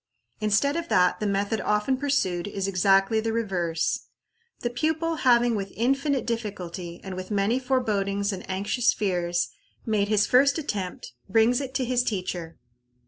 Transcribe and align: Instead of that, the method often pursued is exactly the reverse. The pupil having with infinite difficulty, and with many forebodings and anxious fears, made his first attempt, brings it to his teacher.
Instead 0.39 0.75
of 0.75 0.89
that, 0.89 1.19
the 1.19 1.27
method 1.27 1.61
often 1.61 1.95
pursued 1.95 2.47
is 2.47 2.67
exactly 2.67 3.19
the 3.19 3.31
reverse. 3.31 4.07
The 4.61 4.71
pupil 4.71 5.17
having 5.17 5.53
with 5.53 5.71
infinite 5.75 6.25
difficulty, 6.25 6.99
and 7.03 7.15
with 7.15 7.29
many 7.29 7.59
forebodings 7.59 8.33
and 8.33 8.43
anxious 8.49 8.93
fears, 8.93 9.49
made 9.85 10.07
his 10.07 10.25
first 10.25 10.57
attempt, 10.57 11.13
brings 11.29 11.61
it 11.61 11.75
to 11.75 11.85
his 11.85 12.03
teacher. 12.03 12.57